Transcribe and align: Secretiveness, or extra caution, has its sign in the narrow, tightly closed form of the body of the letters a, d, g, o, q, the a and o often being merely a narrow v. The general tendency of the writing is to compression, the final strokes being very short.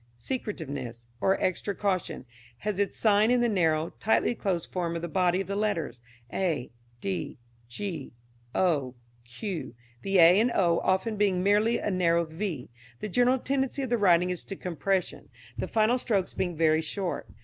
Secretiveness, 0.17 1.05
or 1.21 1.39
extra 1.39 1.75
caution, 1.75 2.25
has 2.57 2.79
its 2.79 2.97
sign 2.97 3.29
in 3.29 3.39
the 3.39 3.47
narrow, 3.47 3.91
tightly 3.99 4.33
closed 4.33 4.71
form 4.71 4.95
of 4.95 5.03
the 5.03 5.07
body 5.07 5.39
of 5.39 5.45
the 5.47 5.55
letters 5.55 6.01
a, 6.33 6.71
d, 7.01 7.37
g, 7.69 8.11
o, 8.55 8.95
q, 9.23 9.75
the 10.01 10.17
a 10.17 10.39
and 10.39 10.49
o 10.55 10.79
often 10.79 11.17
being 11.17 11.43
merely 11.43 11.77
a 11.77 11.91
narrow 11.91 12.25
v. 12.25 12.71
The 12.99 13.09
general 13.09 13.37
tendency 13.37 13.83
of 13.83 13.91
the 13.91 13.97
writing 13.99 14.31
is 14.31 14.43
to 14.45 14.55
compression, 14.55 15.29
the 15.59 15.67
final 15.67 15.99
strokes 15.99 16.33
being 16.33 16.55
very 16.57 16.81
short. 16.81 17.27